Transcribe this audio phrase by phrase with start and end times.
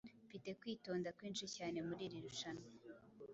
[0.25, 2.67] Mfite kwitonda kwinshi cyane muri iri rushanwa